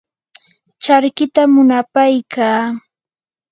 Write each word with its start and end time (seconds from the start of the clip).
charkita 0.83 1.41
munapaykaa. 1.53 2.61